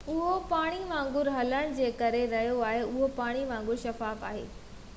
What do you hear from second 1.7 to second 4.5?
جي ڪري رهيو آهي اهو پاڻي وانگر شفاف آهي